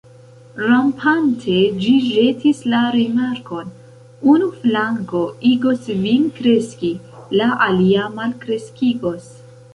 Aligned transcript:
Rampante, 0.67 1.57
ĝi 1.83 1.91
ĵetis 2.05 2.61
la 2.73 2.79
rimarkon: 2.95 3.69
"Unu 4.33 4.49
flanko 4.63 5.23
igos 5.51 5.87
vin 6.07 6.27
kreski, 6.41 6.93
la 7.43 7.53
alia 7.69 8.11
malkreskigos.» 8.19 9.31